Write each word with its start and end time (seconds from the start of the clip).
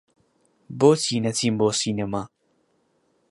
بۆچی 0.79 1.17
نەچین 1.23 1.53
بۆ 1.59 1.67
سینەما؟ 1.79 2.21